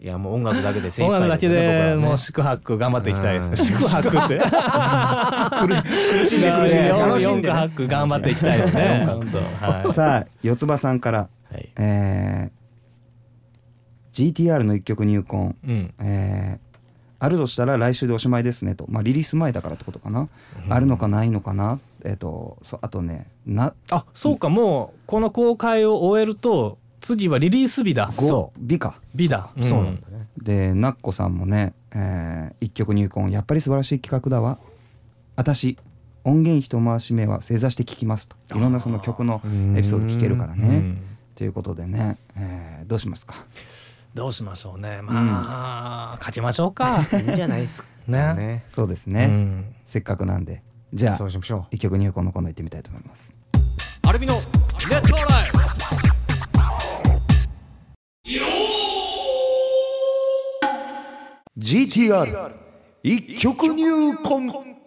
[0.00, 9.06] いやもう音楽だけで精一音楽だけ杯でもう僕宿泊頑張っていきたいです宿泊って苦しんで苦しんで4楽しんでねか泊頑張っていきたいですね。
[9.92, 11.68] さあ四つ葉さんから、ははい。
[11.76, 12.62] えー
[14.12, 15.94] GTR の一曲入魂、うん。
[16.00, 16.61] えー
[17.24, 20.28] あるとしたら来週でおしまいですねと、まあ、リリース前だからってことかな、
[20.68, 21.78] あるのかないのかな。
[22.04, 28.10] えっ、とそうあとねなあそうかもうこの公開を終えると次はリリース日だ。
[28.10, 28.96] そ美か。
[29.16, 29.50] 日だ。
[29.60, 29.84] そう。
[29.84, 30.26] なんだね。
[30.42, 33.32] でナッコさんもね、えー一曲入魂。
[33.32, 34.58] やっぱり素晴らしい企画だわ。
[35.36, 35.78] 私
[36.24, 38.36] 音源一回し目は正座して聴きますと。
[38.56, 39.40] いろんなその曲の
[39.76, 40.66] エピソード聞けるからね。
[40.66, 40.98] うん。
[41.36, 43.34] ということでね、えーどうしますか？
[44.14, 45.00] どうしましょうね。
[45.02, 47.06] まあ書きましょうか。
[47.12, 48.34] いいんじゃないですかね。
[48.34, 48.64] ね。
[48.68, 49.74] そうですね、うん。
[49.86, 50.62] せっかくなんで。
[50.92, 53.34] じゃあそうしましょ一曲入魂のコーナー行ってみたいと思います。
[54.04, 55.62] うアルビのネットライブ
[61.58, 62.52] GTR
[63.02, 64.81] 一曲入魂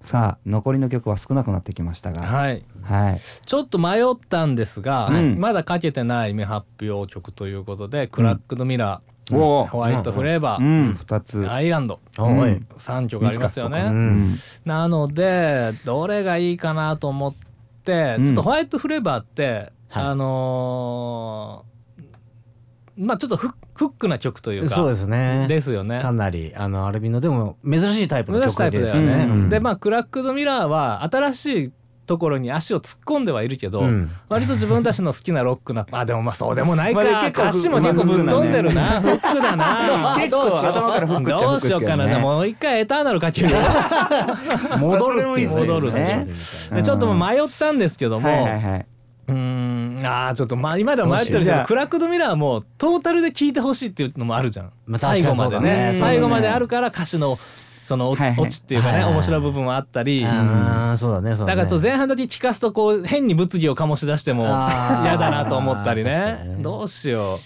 [0.00, 2.22] さあ残りの曲は少なくなってきましたが。
[2.22, 2.64] はい。
[2.82, 3.20] はい。
[3.44, 5.38] ちょっと迷ったんですが、うん。
[5.38, 9.68] まだかけてない未発表曲ということで、クラックドミラー、おー。
[9.68, 10.94] ホワイトフレーバー、うん。
[10.94, 12.00] 二つアイランド。
[12.18, 12.66] おいうん。
[12.76, 14.36] 3曲ありますよね、ううんん。
[14.64, 17.34] なのでどれがいいかなと思っ
[17.84, 18.24] て、うん。
[18.24, 20.04] ちょっとホワイトフレーバーって、はい。
[20.04, 21.70] あのー
[22.96, 25.46] まあちょっとフッフックな曲というかそうですね。
[25.48, 26.02] ですよね。
[26.02, 29.24] かなりあのアルビノでも珍しいタイプの曲ですよね、よね。
[29.24, 29.48] うん。
[29.48, 31.72] でまあクラックドミラーは新しい
[32.04, 34.10] ところに足を突っ込んではいるけど、うん。
[34.28, 38.82] 割と自分たちの好きなロックな あでもまあそうでもないか、まあ歌詞も結構ぶっ飛んでるな。
[39.00, 40.16] フックだな。
[40.20, 42.08] 結構頭からフックっちゃフッどうしようクですけどねかな。
[42.08, 43.48] じゃあもう一回エターナルかける
[44.78, 45.56] 戻るっていうね。
[45.56, 46.28] 戻るね。
[46.74, 48.86] でちょっと迷ったんですけども、はいはいはい
[49.32, 50.00] うーん。
[50.04, 51.62] あーちょっとまあ今でも迷ってるけじゃあ。
[51.62, 55.92] どクラックドミラーもトータルで聴いてほしいっていうのもあるじゃん、まあ最後までね。
[55.92, 55.94] ね。
[55.98, 57.38] 最後まであるから歌詞の
[57.84, 58.40] そのおはいはい。
[58.40, 61.56] オチっていうかね、面白い部分もあったり、ああそうだねそうだね。
[61.56, 66.58] だからちょっと前半だけ聞かすとこう変に物議を醸し出しても嫌だなと思ったりね。
[66.60, 67.40] どうしよ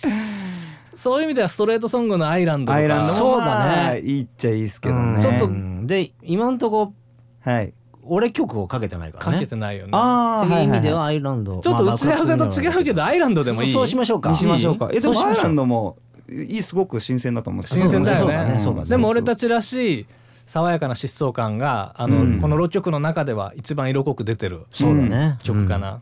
[0.95, 0.99] う。
[0.99, 2.79] そういう意味ではストレートソングの「アイランド」とか。
[2.79, 3.51] アイランドもそうだね。
[3.51, 5.21] まあいいっちゃいいですけどね。
[5.21, 6.93] ちょっとうんで今んとこ
[7.41, 7.73] はい
[8.07, 9.91] 俺曲をかけてないからかねけてないよね。
[9.93, 11.61] ああっていう意味でははアイランド。
[11.61, 13.73] ちょっと打ち合わせと違うけどアイランドでもいい？
[13.73, 14.31] そうしましょうか。
[14.31, 14.91] にしましょうか。
[14.93, 15.97] えでもアイランドも
[16.31, 18.59] いいすごく新鮮だと思う新鮮だよね。
[18.89, 20.07] でも俺たちらしい
[20.47, 22.41] 爽やかな疾走感があの、うん。
[22.41, 25.39] この6曲の中では一番色濃く出てるそうだね。
[25.43, 26.01] 曲かな、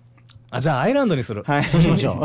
[0.51, 1.43] あじゃあアイランドにする。
[1.45, 1.65] はい。
[1.65, 2.17] そうしましょう。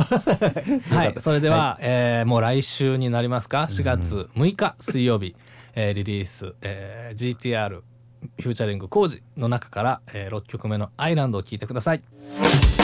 [0.93, 5.35] はい、それでは、えーもう来週になりますか？4月6日水曜日、
[5.75, 7.81] えーリリース、えー GTR
[8.41, 12.76] フューチャリング工事の中から、え6曲目の「アイランド」を聴いてください。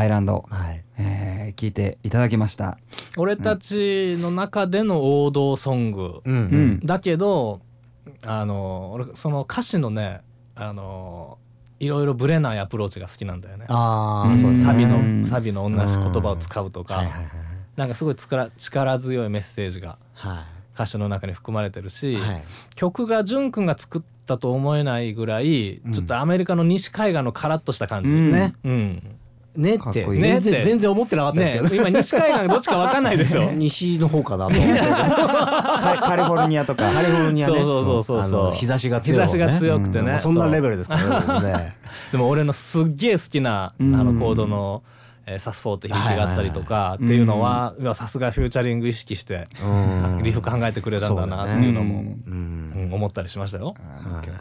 [0.00, 0.82] アイランド、はい。
[0.98, 2.78] えー聞いていただきました。
[3.18, 6.80] 俺たちの中での王道ソング、うんうん。
[6.80, 7.60] だけど
[8.24, 10.20] あの俺その歌詞のね
[10.54, 11.38] あの
[11.80, 13.66] いろいろブレないアプローチが好きなんだよね。
[13.68, 17.10] ああそうサビうんのサビの同じ言葉を使うとか、はい
[17.76, 22.44] なんかすごい力力強いメッセージがは歌詞の中に含まれてるし、いはい。
[22.74, 28.30] 曲が潤くんが作ったと思えないぐらい、ちょっとアメリカの西海岸のカラッとした感じ、うん。
[28.30, 29.02] ね、うん、
[29.56, 30.04] ねって。
[30.04, 31.68] 全然全然思ってなかったですけど。
[31.68, 33.50] ね今西海岸どっちか分かんないでしょ。
[33.52, 34.58] 西の方かなと。
[34.58, 36.90] 思ってカカリフォルニアとか。
[36.92, 37.60] カリフォルニアね。
[37.60, 39.26] そうそうそうそう日差しが強い方ね。
[39.26, 40.12] 日差しが強くてね。
[40.12, 40.18] うん。
[40.18, 41.52] そんなレルベルですからね。
[41.52, 41.76] ね
[42.12, 43.92] でも俺のすっげえ好きなあうん。
[43.92, 44.82] のコードの、
[45.26, 50.22] えーサス4って響きがあったりとかっていうのはさすがフューチャリング意識してうん。
[50.22, 52.84] リフ考えてくれたんだなっていうのもうんうん。
[52.86, 52.94] うん。
[52.94, 53.74] 思ったりしましたよ。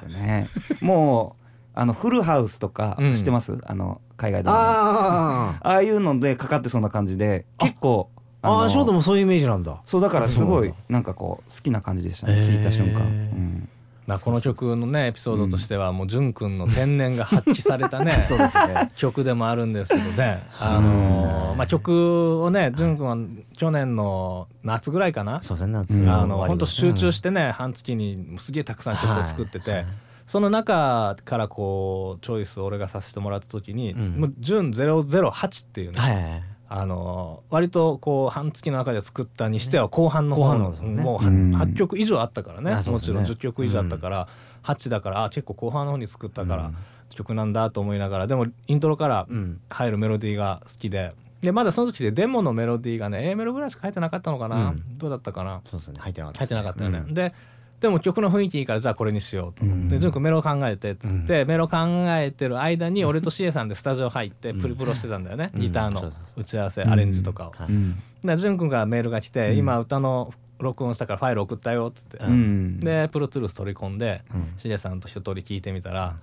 [0.07, 0.49] ね。
[0.81, 3.13] もうあのフルハウスとかうん。
[3.13, 4.55] 知ってます、あの海外でも。
[4.55, 5.67] ああー。
[5.77, 8.09] あいうのでかかってそうな感じで結構
[8.43, 9.81] のあーショートもそういうイメージなんだ。
[9.85, 12.33] そうだからすごいなんかこう好きな感じでしたね。
[12.35, 13.69] 聞いた瞬間、うん。
[14.07, 18.91] まあこの曲のねエピソードとしてはもうんの天然が発揮されたね そうですね。
[18.95, 23.17] 曲でもあるんですけどね、あのーまあ、曲をね潤くんは
[23.55, 25.43] 去年の夏ぐらいかな？
[25.43, 29.85] そうですね夏うんあの本当集中してね半月にすげえたくさん曲を作ってて、はい
[30.29, 34.15] その中からこうチョイスを俺がさせてもらった時に「うん。
[34.19, 36.43] もう純008」っていうね、はいはいはい。
[36.67, 41.01] あのー割とこう半月の中で作ったにしては後半の後方ね。
[41.01, 41.55] もううん。
[41.55, 42.75] 8曲以上あったからね。
[42.75, 42.91] ね。
[42.91, 44.27] もちろん10曲以上あったから
[44.61, 46.71] 8だからあ結構後半の方に作ったから
[47.09, 49.59] 曲なんだと思いながらでもイントロからうん。
[49.71, 54.97] 入るメロディーが好きででまだその時でデモのメロディーがね A メロぐらいしか入ってなかったのかな、うん。
[54.99, 55.61] どうだったかな。
[55.65, 55.95] そうですね。
[55.97, 57.13] 入ってなかった入ってなかったよね、うん。
[57.15, 57.33] で
[57.79, 59.87] でも曲の雰囲気いいからじゃあこれにしようと、うん。
[59.87, 65.61] で潤くんメロ考えてっつって、メロ考えてる間に俺とシエさんでスタジオ入ってプリプロしてたんだよね、うん。
[65.61, 67.51] ギターの打ち合わせ、アレンジとかを。
[67.51, 67.67] はい。
[67.69, 68.01] うん。
[68.23, 72.79] で潤くんがメールが来て、今歌の録音したからファイル送ったよっつって、うん。
[72.79, 74.53] でプロトゥルース取り込んで、うん。
[74.57, 76.17] シエさんと一通り聞いてみたら、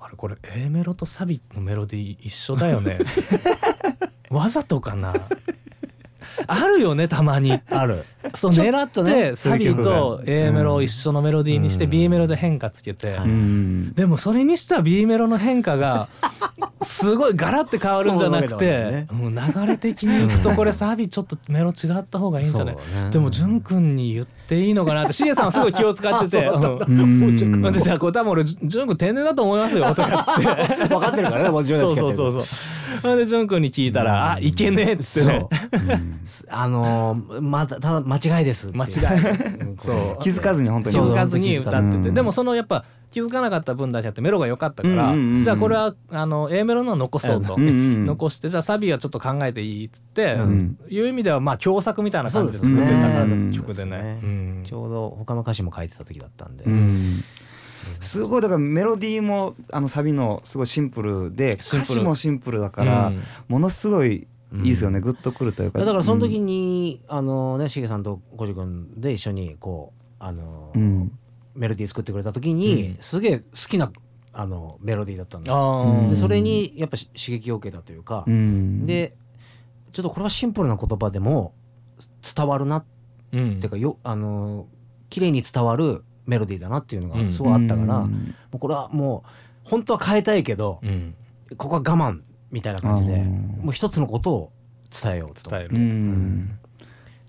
[0.00, 2.98] あれこれ A メロとサビのメロディー一緒だよね。
[4.30, 5.14] わざとかな
[6.46, 7.60] あるよねたまに。
[7.70, 8.04] ある。
[8.34, 13.92] そう狙っとねてサビと A メロを一緒のメロディーにして B メロで変化つけて、はうん。
[13.94, 16.08] でもそれにしては B メロの変化が
[16.82, 22.76] すごいガラッて変わるんじゃなくてけ、もう流れ的にいくとこれサビちょっとメロ違った方がいいんじゃない、
[23.10, 26.42] でも潤くんに言っていいのかなってシエさんはすごい気を使ってて。
[27.82, 30.88] じゃあこれ多分俺潤くん天然だと思いますよとかって。
[30.88, 35.32] 分かってるからねもう10そう年そうそうそうそ れで潤くんに聞いたら「あいけねえ」っつって。
[35.32, 35.48] ね
[36.24, 36.46] そう。
[36.50, 38.92] あのーまたただ間違いですって間違い。
[39.78, 40.22] そう。
[40.22, 40.96] 気づかずに本当に。
[40.96, 42.14] 気づかずに歌ってて、うん。
[42.14, 54.62] でもそのやっぱ気づかなかった分だけあってメロが良かったから、じゃあこれはあの A メロのは残そうと、残してじゃあサビはちょっと考えていいっつって、うんいう意味ではまあ共作みたいな感じで作ってたからうん曲でね。
[54.64, 57.22] ちょうど他の歌詞も書いてた時だったんで、うん
[58.00, 63.22] すごいだからメロディーもあのサビのすごいシンプルで歌詞もシンプルだから、うん。
[63.48, 65.78] ものすごいいいですよね、グッとくるというか。
[65.78, 71.12] だからその時に、あのねしげさんとこじくんで一緒にこうあの、うん。
[71.54, 72.96] メロディー作ってくれた時に、うん。
[73.00, 73.90] すげえ好きな
[74.32, 78.86] あのメロディーだったんだでそれにやっぱし刺激を受けたというか、うん。
[78.86, 79.14] で
[79.92, 81.52] ちょっとこれはシンプルな言葉でも
[82.22, 82.84] 伝わるなっ
[83.32, 84.66] うんていうかよあの
[85.10, 87.26] 綺麗に伝わるメロディーだなっていうのうん。
[87.26, 88.10] がすごいあったから、うん。
[88.10, 89.30] もうこれはもう
[89.64, 91.14] 本当は変えたいけど、うん。
[91.56, 93.30] ここは我慢みたいな感じでうん
[93.62, 94.52] もう一つのことを
[94.90, 95.48] 伝えようと。
[95.48, 96.58] う伝えるん。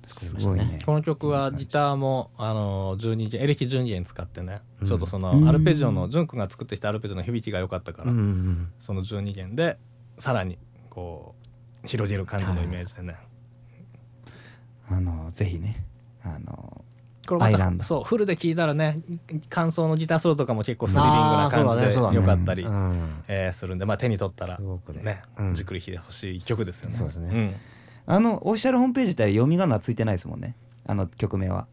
[0.05, 0.59] 作りましたね。
[0.59, 4.87] すごいねこの曲はギターもあの12弦エレキ12弦使ってね、うん。
[4.87, 5.23] ちょっとそうん。
[5.23, 9.77] のアルペジオの潤君が作ってきたアルペジオの響きが良かったから、うんうんその12弦で
[10.17, 10.57] さらに
[10.89, 11.35] こ
[11.83, 13.15] う広げる感じのイメージでね、
[14.89, 15.85] あのぜひね
[16.23, 16.82] あの
[17.27, 17.81] これまアイランド。
[17.81, 18.99] たそうフルで聴いたらね
[19.49, 22.15] 感想のギターソロとかも結構スリリングな感じでねそうだね。
[22.17, 23.23] 良かったり、うん。
[23.27, 25.03] えーするんで、まあ、手に取ったらね。
[25.03, 25.53] ねうん。
[25.53, 26.95] じっくり弾いてほしい曲ですよね。
[26.95, 27.29] そうですね。
[27.29, 27.55] ん。
[28.05, 30.55] あのオフィシャルホームページって読み仮名ついてないですもんね。
[30.85, 31.67] あの曲名は。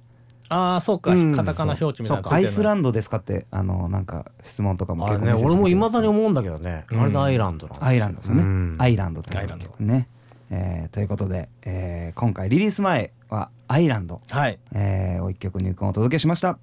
[0.53, 1.35] ああそうか、うん。
[1.35, 5.35] カタカナ表記みたいなアイスランドですかってあのなんか質問とかも結構ね。
[5.35, 7.87] 俺もいまだに思うんだけどね、うんあれがアイランドなんですよ。
[7.89, 8.77] アイランドですよね、うん。
[8.79, 9.67] アイランドというアイランド。
[9.79, 10.09] ね、
[10.51, 14.59] えーということで、えー今回リリース前はアイランド、はい。
[14.75, 16.59] えーを一曲入魂をお届けしました。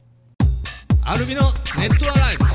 [1.05, 1.41] アルビの
[1.79, 2.45] ネットアライブ。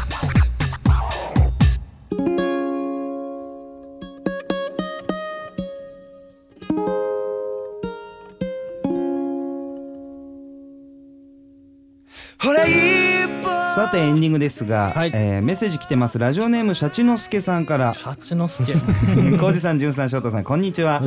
[13.74, 15.12] さてエンディングですが、はい。
[15.14, 16.18] えーメッセージ来てます。
[16.18, 17.94] ラジオネームシャチノスケさんから。
[17.94, 18.70] シャチの助
[19.40, 21.00] コウジさん、ジュンさん、翔太さん、こんにちは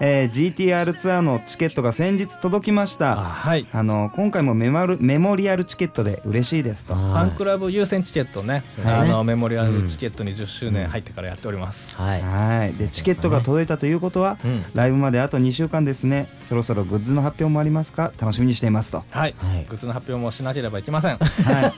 [0.00, 3.16] えー GTR ツアーのチケットが先日届きました。
[3.16, 6.94] はいあの今回もメモルメモリアルチケットで嬉しいですと。
[6.94, 11.96] ファンクラブ優先チケットね、はいあのメモリアルチケットに10周年入ってからやっております。
[12.00, 12.74] はいはい。
[12.74, 16.28] でチケットが届いたということは、うんライブまであと2週間ですね。
[16.40, 18.12] そろそろグッズの発表もありますか？
[18.20, 19.02] 楽しみにしていますと。
[19.10, 21.16] はい、はいグッズの発表もしなければいけません。
[21.18, 21.72] は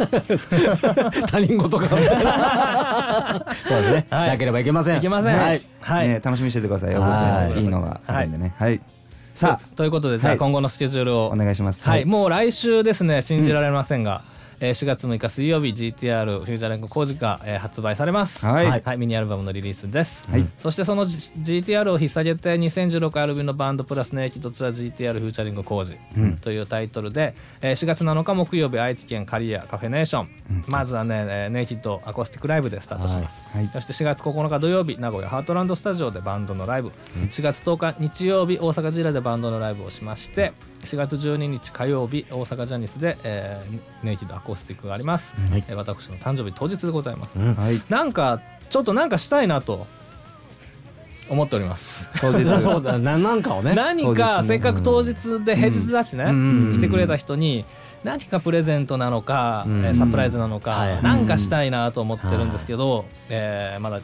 [1.31, 1.87] 他人事か
[3.65, 5.39] そうですね、はいしなければいけませんいけません。
[5.39, 6.09] はいはい。
[6.09, 6.99] ね楽しみにしててくださいよ。
[6.99, 8.55] グはいッズいいのがあるんでね。
[8.57, 8.81] はい。
[9.35, 10.39] さとということでじゃあはい。
[10.39, 11.85] 今後のスケジュールを、あお願いします。
[11.85, 13.23] はい、もう来週ですね。
[13.23, 14.23] 信じられませんが、
[14.61, 18.45] えー4月6日水曜日 GTR フューチャリング工事が、えー発売されます。
[18.47, 18.99] はい。
[18.99, 20.27] ミニアルバムのリリースです。
[20.31, 20.47] はい。
[20.59, 21.17] そしてその G-
[21.61, 25.97] GTR を引っ提げて2016アルビのバンドプラスネイキッドツアー GTR フューチャリング工事
[26.43, 30.29] というタイトルで、えー4月7日木曜日愛知県刈谷カフェネーション、
[30.67, 33.65] まずはね、えーネイキッドアコースティックライブでスタートします、はい。
[33.65, 36.89] はいそして4月9日土曜日名古屋ハートランドスタジオでバンドのライブ、
[37.31, 40.53] 4月10日日曜日大阪ジラでバンドのライブをしまして
[40.85, 45.65] 4月12日火曜日大阪ジャニスで、えーネイキッドアコースティックがあります、はい。
[45.69, 47.55] えー私の誕生日当日でございます、うん。
[47.55, 47.81] はい。
[47.89, 49.87] なんかちょっとなんかしたいなと
[51.29, 52.09] 思っております。
[52.21, 52.45] 当日。
[52.61, 52.83] そう。
[52.83, 53.75] だななんかをね。
[53.75, 55.15] 何かせっかく当日
[55.45, 56.31] で平日だしね、うん。
[56.31, 56.35] う
[56.69, 56.73] ん。
[56.73, 57.65] 来てくれた人に
[58.05, 59.85] 何かプレゼントなのか、うん。
[59.85, 61.03] えーサプライズなのか、はい。
[61.03, 64.01] 何かしたいなと思ってるんですけど、えーまだ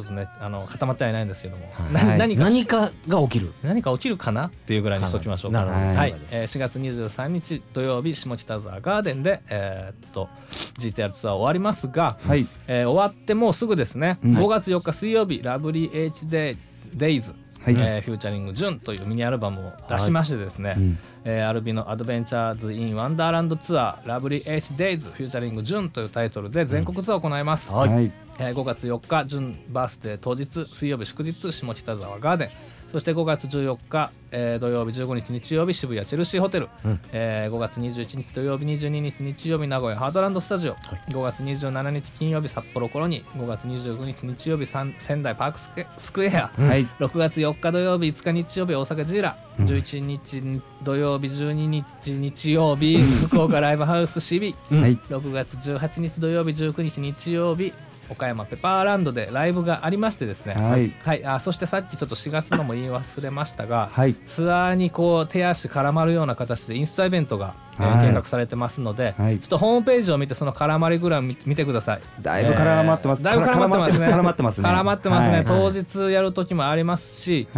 [0.00, 2.18] ちょっとねあの固まってはいないんですけども、はい。
[2.18, 3.52] 何か何かが起きる。
[3.62, 5.64] 何か起きるかなっていうぐらいにしときましょうか。
[5.64, 5.96] はい。
[5.96, 10.28] はい、えー4月23日土曜日下北沢ガーデンで、えーっと
[10.78, 12.46] GTR ツアー終わりますが、はい。
[12.66, 14.36] えー終わってもうすぐですね、うん。
[14.38, 16.56] 5月4日水曜日「ラブリー H デ
[16.94, 17.34] H デイズ
[17.64, 17.74] はい。
[17.78, 27.88] えー featuring「ジュン」というミニアルバムを出しましてですね、うんえーアルビの「アドベンチャーズ・イン・ワンダーランドツアーラブリー H デイズフューチャリングジュン」というタイトルで全国ツアーを行います、はい。
[27.88, 28.12] はい。
[28.38, 32.48] えー5月4日ジュンバースデー当日水曜日祝日下北沢ガーデン
[32.90, 37.00] そして5月14日、えー土曜日15日日曜日渋谷チェルシーホテル、うん。
[37.12, 43.40] えー5月21日土曜日22日日曜日名古屋ハートランドスタジオ、5月27日金曜日札幌コロニー。
[43.40, 45.60] 5月29日日曜日仙台パーク
[45.98, 46.86] スクエア、はい。
[46.98, 54.96] 6月4日土曜日5日日曜日大阪ジーラ、11日土曜日12日日曜日福岡ライブハウスシビ、はい。
[54.96, 57.72] 6月18日土曜日19日日曜日
[58.10, 60.54] 岡山ペパーランドでライブがありましてですね。
[60.54, 60.92] はい。
[61.02, 64.14] はい、あそしてさっきちょっと4月のも言い忘れましたが、はい。
[64.14, 68.06] ツアーにこう手足絡まるような形でインスタイベントが、えーはい。
[68.08, 69.38] 計画されてますので、はい。
[69.38, 72.00] ちょっとホームページを見てその絡まりぐらい見見てください。
[72.22, 73.20] だいぶ絡まってます。
[73.20, 74.06] えーだいぶ絡まってますね。
[74.06, 74.68] 絡まってますね。
[74.68, 75.44] 絡まってますね、はい。
[75.44, 77.48] 当日やる時もありますし、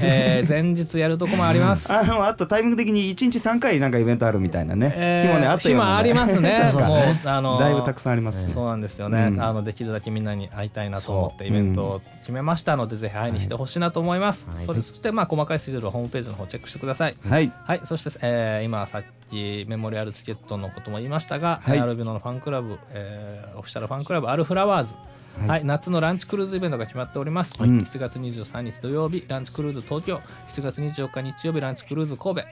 [0.00, 1.90] えー前日やるとこもあります。
[1.92, 6.64] あのあとタイミング的に1日3回なんかイベントあるみたいなね、えー日もねあったような日もありますね。
[6.74, 6.80] も
[7.24, 8.52] うあのだいぶたくさんありますね。
[8.52, 9.42] そうなんですよね、うん。
[9.42, 14.66] あのできるだけみんなに会いたいなと思ってイベントを決めましたので、ぜひ会いに来てほしいなと思います、はい。
[14.66, 17.16] そしてまあ細かいスケジュールはホームページの方チェックしてください。
[17.28, 17.52] はい。
[17.64, 17.80] はい。
[17.84, 19.04] そして、えー今さっき
[19.36, 21.78] メモリアルチケットのことも言いましたが、はい。
[21.78, 24.94] アルビノのファンクラブ、えーオフィシャルファンクラブアルフラワーズ
[25.40, 25.48] はい。
[25.48, 30.20] はい、夏のランチクルーズイベントが決まっております、うん7月23日土曜日ランチクルーズ東京。
[30.48, 32.42] 7月24日日曜日ランチクルーズ神戸、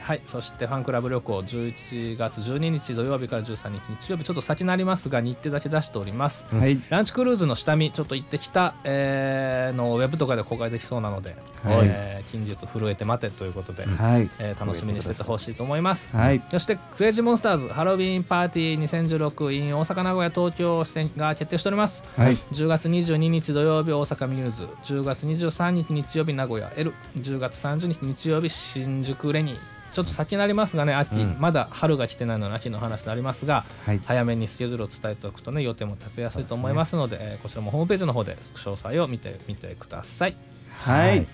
[0.00, 4.24] はい、そしてファンクラブ旅行11月12日土曜日から13日日曜日。
[4.24, 6.80] ちょっと先になりますが日程だけ出しております、はい。
[6.88, 11.78] ランチクルーズの下見ちょっと行ってきた、えーのウェブとかで公開できそうなので、はい。
[11.84, 14.30] えー近日震えて待てということで、はい。
[14.38, 16.08] えー楽しみにしててほしいと思います。
[16.14, 16.42] はい。
[16.48, 22.04] そしてクレイジーモンスターズハロウィンパーティー2016 in 大阪名古屋東京出演が決定しております。
[22.16, 24.64] はい10月22日土曜日大阪ミューズ。
[24.84, 26.68] 10月23日日曜日名古屋。
[26.70, 29.58] L10 月30日日曜日新宿レニー。
[29.92, 31.36] ちょっと先になりますがね秋、うん。
[31.40, 34.00] まだ春が来てないので秋の話になりますが、はい。
[34.04, 40.36] 早めにスケジュールを伝えておくとね予定も立てやすいと思いますのでえーこちらもホームページの方で詳細を見てみてください。
[40.84, 41.26] はい、うん。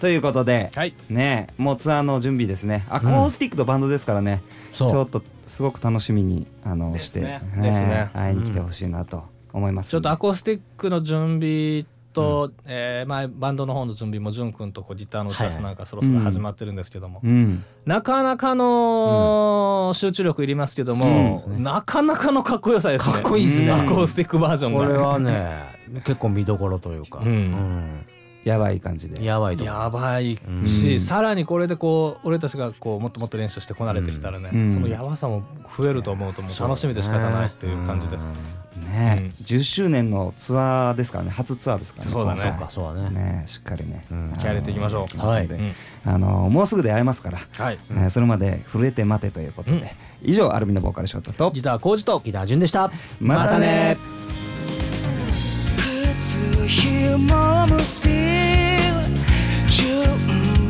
[0.00, 0.94] ということで、はい。
[1.08, 2.84] ねもうツアーの準備ですね。
[2.88, 8.10] アコースティックとバンドですからね、ちょっとすごく楽しみにあのして、ですねですね。
[8.12, 11.84] 会いに来てほしいなと思います、ちょっとアコースティックの準備
[12.16, 17.62] と、えーまあ、バンドの方の準備も潤君とこうギターの打ち合わせなんかそろそろ始まってるんですけども、うん。
[17.84, 21.58] なかなかの集中力いりますけども、ね。
[21.58, 23.12] なかなかのかっこよさですね。
[23.12, 23.70] かっこいいですね。
[23.70, 24.86] アコースティックバージョンが。
[24.86, 28.06] これはね 結構見どころというか、うん
[28.46, 29.24] やばい感じで。
[29.24, 29.96] やばいと思います。
[29.96, 30.64] やばいうん。
[30.64, 34.72] し、さらにこれでこう俺たちがこうもっともっと練習してこなれてきたらね、うん。
[34.72, 35.42] そのやばさも
[35.76, 38.24] 増えると思うともう楽しみで仕方ないっていう感じです、
[38.76, 39.44] ね、うん。
[39.44, 41.30] 10周年のツアーですからね。
[41.32, 42.12] 初ツアーですからね。
[42.12, 42.40] そうだね。
[42.40, 43.10] そうかそうだね。
[43.10, 43.42] ね。
[43.46, 44.06] しっかりね、
[44.38, 44.54] 気合い。
[44.54, 45.18] 入れていきましょう。
[45.18, 45.48] はい
[46.04, 47.78] あのもうすぐで会えますから、はい。
[47.90, 50.30] えーそれまで震えて待てということで、うん。
[50.30, 51.50] 以上アルビノボーカルショートと。
[51.50, 52.22] ギター工事と。
[52.24, 52.92] ギター順でした。
[53.20, 53.96] またね
[56.66, 58.08] 靴ひも結び
[59.70, 60.02] 準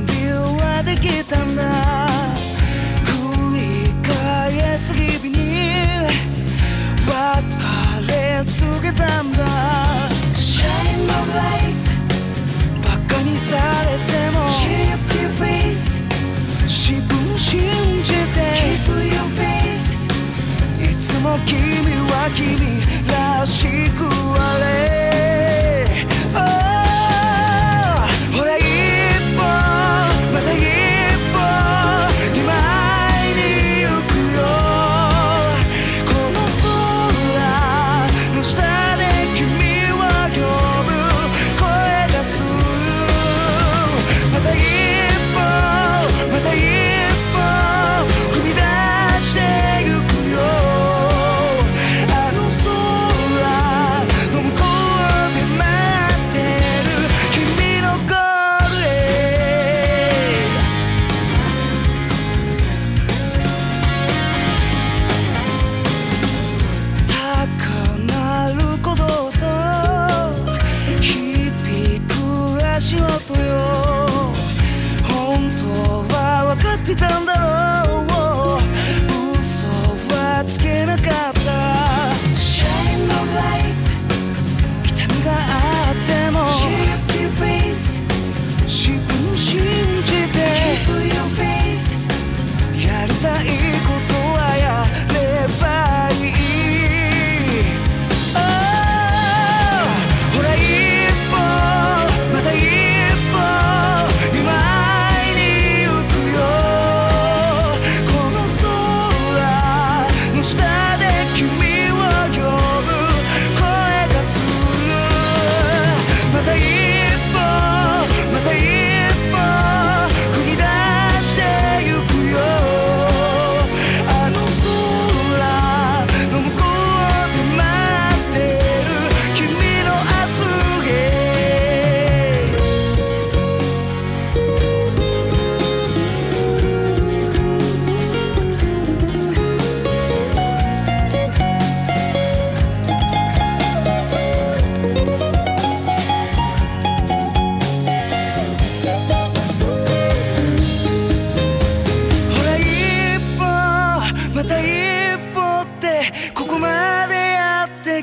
[0.07, 2.06] 備はできたんだ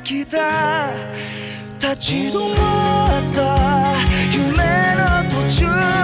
[0.03, 0.89] きた。
[1.79, 3.95] 立ち止まった。
[4.31, 6.02] 夢の途中。